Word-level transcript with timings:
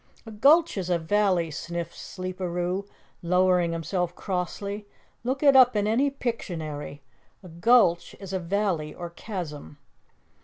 "A 0.25 0.31
gulch 0.31 0.77
is 0.79 0.89
a 0.89 0.97
valley," 0.97 1.51
sniffed 1.51 1.93
Sleeperoo, 1.95 2.87
lowering 3.21 3.71
himself 3.71 4.15
crossly. 4.15 4.87
"Look 5.23 5.43
it 5.43 5.55
up 5.55 5.75
in 5.75 5.85
any 5.85 6.09
pictionary. 6.09 7.01
A 7.43 7.49
gulch 7.49 8.15
is 8.19 8.33
a 8.33 8.39
valley 8.39 8.95
or 8.95 9.11
chasm." 9.11 9.77